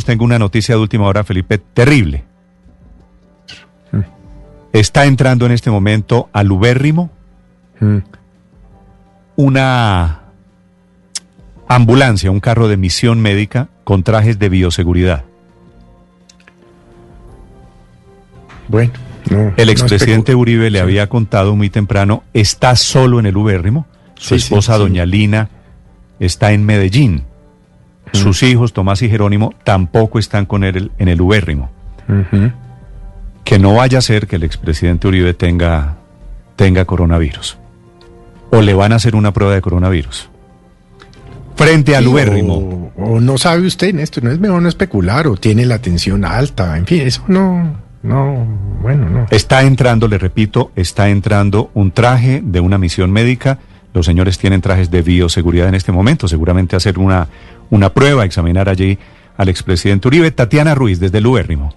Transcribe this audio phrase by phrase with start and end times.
[0.00, 2.24] tengo una noticia de última hora, Felipe, terrible.
[3.92, 4.00] Mm.
[4.72, 7.10] Está entrando en este momento al Ubérrimo
[7.80, 7.98] Mm.
[9.36, 10.20] una
[11.68, 15.24] ambulancia, un carro de misión médica con trajes de bioseguridad.
[18.68, 18.92] Bueno,
[19.30, 19.52] no.
[19.56, 20.82] El expresidente Uribe le Sí.
[20.82, 24.78] había contado muy temprano, está solo en el Ubérrimo, su sí, esposa sí.
[24.80, 25.48] doña Lina
[26.20, 27.24] está en Medellín,
[28.12, 31.70] sus hijos Tomás y Jerónimo tampoco están con él en el Ubérrimo.
[33.44, 35.96] Que no vaya a ser que el expresidente Uribe tenga,
[36.56, 37.58] tenga coronavirus.
[38.50, 40.28] O le van a hacer una prueba de coronavirus.
[41.56, 42.90] Frente al Ubérrimo.
[42.96, 45.80] O, o no sabe usted en esto, no es mejor no especular, o tiene la
[45.80, 48.46] tensión alta, en fin, eso no, no,
[48.82, 49.26] bueno, no.
[49.30, 53.58] Está entrando, le repito, está entrando un traje de una misión médica.
[53.94, 57.28] Los señores tienen trajes de bioseguridad en este momento, seguramente hacer una,
[57.70, 58.98] una prueba, examinar allí
[59.36, 60.30] al expresidente Uribe.
[60.30, 61.74] Tatiana Ruiz, desde el.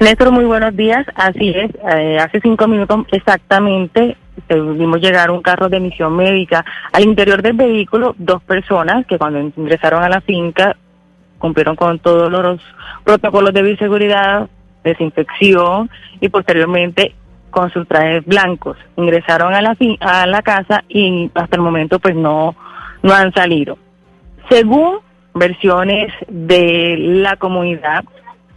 [0.00, 1.06] Néstor, muy buenos días.
[1.14, 4.16] Así es, eh, hace cinco minutos exactamente
[4.48, 6.64] eh, vimos llegar un carro de misión médica.
[6.92, 10.76] Al interior del vehículo, dos personas que cuando ingresaron a la finca
[11.38, 12.60] cumplieron con todos los
[13.04, 14.48] protocolos de bioseguridad,
[14.84, 17.14] desinfección y posteriormente
[17.52, 18.76] con sus trajes blancos.
[18.96, 22.56] Ingresaron a la, a la casa y hasta el momento pues no,
[23.04, 23.78] no han salido.
[24.50, 24.98] Según
[25.34, 28.04] versiones de la comunidad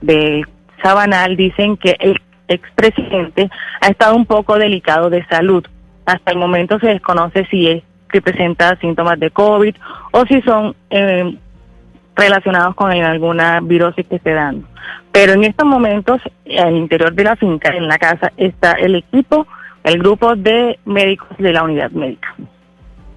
[0.01, 0.43] de
[0.81, 3.49] Sabanal, dicen que el expresidente
[3.81, 5.63] ha estado un poco delicado de salud.
[6.05, 9.75] Hasta el momento se desconoce si es que presenta síntomas de COVID
[10.11, 11.37] o si son eh,
[12.15, 14.67] relacionados con alguna virosis que esté dando.
[15.15, 16.19] Pero en estos momentos,
[16.59, 19.47] al interior de la finca, en la casa, está el equipo,
[19.85, 22.35] el grupo de médicos de la unidad médica.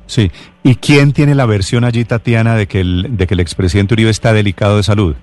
[0.06, 0.30] Sí.
[0.62, 4.10] ¿Y quién tiene la versión allí, Tatiana, de que el, de que el expresidente Uribe
[4.10, 5.16] está delicado de salud?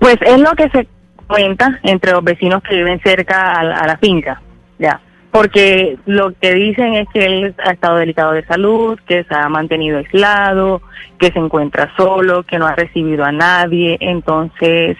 [0.00, 0.88] Pues es lo que se
[1.28, 4.42] cuenta entre los vecinos que viven cerca a, a la finca,
[4.80, 5.00] ya.
[5.30, 9.48] Porque lo que dicen es que él ha estado delicado de salud, que se ha
[9.48, 10.80] mantenido aislado,
[11.18, 13.98] que se encuentra solo, que no ha recibido a nadie.
[14.00, 14.96] Entonces,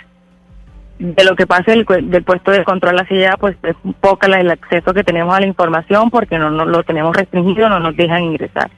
[0.98, 4.40] de lo que pasa del, del puesto de control hacia allá, pues es poca la-
[4.40, 7.96] el acceso que tenemos a la información porque no, no lo tenemos restringido, no nos
[7.96, 8.70] dejan ingresar.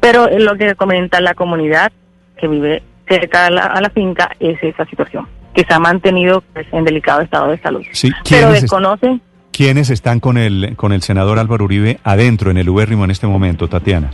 [0.00, 1.92] Pero lo que comenta la comunidad
[2.36, 6.42] que vive cerca a la, a la finca es esa situación, que se ha mantenido
[6.52, 7.82] pues, en delicado estado de salud.
[7.92, 8.08] Sí.
[8.10, 9.20] Pero ¿Quiénes, es- desconocen,
[9.56, 13.26] ¿quiénes están con el, con el senador Álvaro Uribe adentro en el Ubérrimo en este
[13.26, 14.10] momento, Tatiana?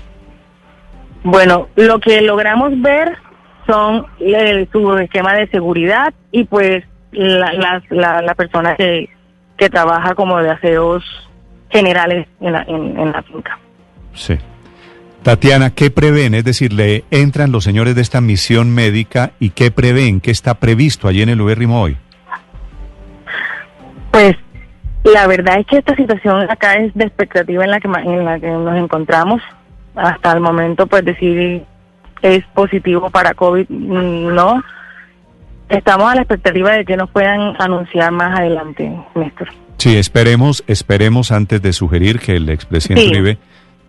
[1.22, 3.12] bueno, lo que logramos ver
[3.66, 9.08] son el- su esquema de seguridad y pues la, las- la, la persona que,
[9.58, 11.04] que trabaja como de aseos
[11.70, 13.58] generales en la, en, en la finca.
[14.14, 14.38] Sí.
[15.22, 16.34] Tatiana, ¿qué prevén?
[16.34, 20.54] Es decir, le entran los señores de esta misión médica y qué prevén, qué está
[20.54, 21.96] previsto allí en el Ubérrimo hoy.
[24.10, 24.36] Pues
[25.04, 28.38] la verdad es que esta situación acá es de expectativa en la que en la
[28.38, 29.42] que nos encontramos.
[29.94, 31.64] Hasta el momento, pues decir
[32.22, 34.62] es positivo para COVID, mm, no.
[35.68, 39.48] Estamos a la expectativa de que nos puedan anunciar más adelante, Néstor.
[39.78, 43.10] Sí, esperemos, esperemos antes de sugerir que el expresidente Sí.
[43.10, 43.38] Uribe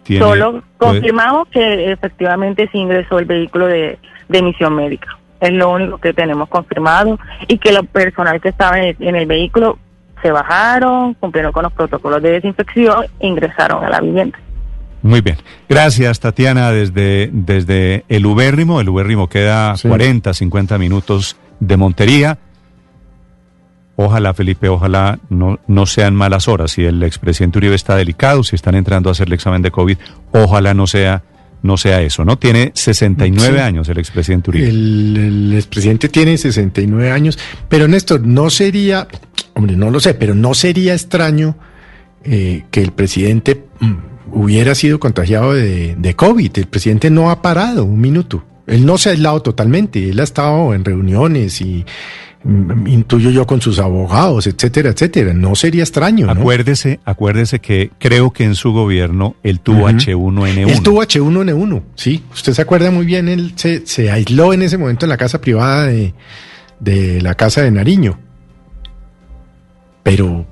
[0.03, 0.25] tiene...
[0.25, 3.99] Solo confirmamos que efectivamente se ingresó el vehículo de,
[4.29, 5.17] de misión médica.
[5.39, 9.15] Es lo único que tenemos confirmado y que lo personal que estaba en el, en
[9.15, 9.79] el vehículo
[10.21, 14.37] se bajaron, cumplieron con los protocolos de desinfección e ingresaron a la vivienda.
[15.03, 15.37] Muy bien.
[15.67, 18.79] Gracias, Tatiana, desde, desde el Ubérrimo.
[18.81, 19.87] El Ubérrimo queda Sí.
[19.87, 22.37] 40, 50 minutos de Montería.
[23.95, 26.71] Ojalá, Felipe, ojalá no, no sean malas horas.
[26.71, 29.97] Si el expresidente Uribe está delicado, si están entrando a hacer el examen de COVID,
[30.31, 31.21] ojalá no sea,
[31.61, 32.37] no sea eso, ¿no?
[32.37, 33.61] Tiene 69 Sí.
[33.61, 34.69] años el expresidente Uribe.
[34.69, 37.37] El, el expresidente tiene 69 años,
[37.69, 39.07] pero Néstor, no sería,
[39.53, 41.55] hombre, no lo sé, pero no sería extraño
[42.23, 43.93] eh, que el presidente mm,
[44.33, 46.51] hubiera sido contagiado de, de COVID.
[46.55, 48.43] El presidente no ha parado un minuto.
[48.67, 50.09] Él no se ha aislado totalmente.
[50.09, 51.85] Él ha estado en reuniones y
[52.43, 55.33] mm, intuyo yo con sus abogados, etcétera, etcétera.
[55.33, 56.31] No sería extraño, ¿no?
[56.31, 59.97] Acuérdese, acuérdese que creo que en su gobierno él tuvo Ujú.
[59.97, 60.69] H1N1.
[60.69, 62.23] Él tuvo H1N1, sí.
[62.33, 65.41] Usted se acuerda muy bien, él se, se aisló en ese momento en la casa
[65.41, 66.13] privada de,
[66.79, 68.19] de la casa de Nariño.
[70.03, 70.45] Pero,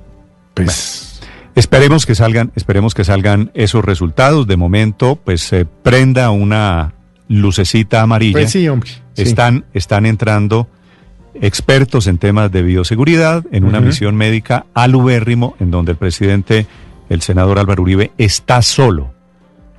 [0.54, 1.10] pues,
[1.56, 4.48] Esperemos que salgan, esperemos que salgan esos resultados.
[4.48, 6.94] De momento, pues se prenda una
[7.28, 8.32] lucecita amarilla.
[8.32, 8.90] pues sí, hombre.
[8.90, 9.24] sí.
[9.24, 10.70] Están, están entrando
[11.34, 16.66] expertos en temas de bioseguridad en una misión médica al ubérrimo, en donde el presidente,
[17.10, 19.14] el senador Álvaro Uribe, está solo.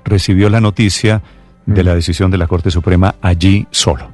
[0.05, 1.23] Recibió la noticia
[1.65, 4.10] de la decisión de la Corte Suprema allí solo.